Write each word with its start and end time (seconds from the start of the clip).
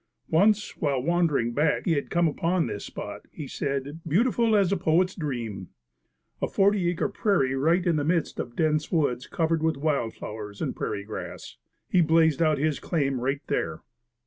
Once, 0.31 0.75
while 0.77 0.99
wandering 0.99 1.51
back, 1.53 1.85
he 1.85 1.91
had 1.91 2.09
come 2.09 2.27
upon 2.27 2.65
this 2.65 2.83
spot, 2.83 3.27
he 3.31 3.45
said, 3.45 3.99
"Beautiful 4.07 4.55
as 4.55 4.71
a 4.71 4.75
poet's 4.75 5.13
dream." 5.13 5.67
A 6.41 6.47
forty 6.47 6.89
acre 6.89 7.07
prairie 7.07 7.53
right 7.53 7.85
in 7.85 7.97
the 7.97 8.03
midst 8.03 8.39
of 8.39 8.55
dense 8.55 8.91
woods 8.91 9.27
covered 9.27 9.61
with 9.61 9.77
wild 9.77 10.15
flowers 10.15 10.59
and 10.59 10.75
prairie 10.75 11.03
grass. 11.03 11.57
He 11.87 12.01
blazed 12.01 12.41
out 12.41 12.57
his 12.57 12.79
claim 12.79 13.21
right 13.21 13.41
there. 13.45 13.81